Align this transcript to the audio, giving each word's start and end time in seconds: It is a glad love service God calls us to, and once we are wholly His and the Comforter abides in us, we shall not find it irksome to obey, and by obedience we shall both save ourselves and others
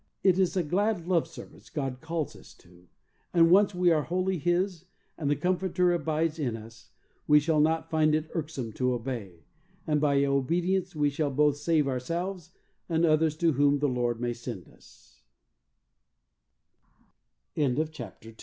It 0.23 0.39
is 0.39 0.57
a 0.57 0.63
glad 0.63 1.07
love 1.07 1.27
service 1.27 1.69
God 1.69 2.01
calls 2.01 2.35
us 2.35 2.55
to, 2.55 2.87
and 3.35 3.51
once 3.51 3.75
we 3.75 3.91
are 3.91 4.01
wholly 4.01 4.39
His 4.39 4.85
and 5.15 5.29
the 5.29 5.35
Comforter 5.35 5.93
abides 5.93 6.39
in 6.39 6.57
us, 6.57 6.89
we 7.27 7.39
shall 7.39 7.59
not 7.59 7.91
find 7.91 8.15
it 8.15 8.27
irksome 8.33 8.73
to 8.73 8.93
obey, 8.95 9.45
and 9.85 10.01
by 10.01 10.25
obedience 10.25 10.95
we 10.95 11.11
shall 11.11 11.29
both 11.29 11.57
save 11.57 11.87
ourselves 11.87 12.49
and 12.89 13.05
others 13.05 13.37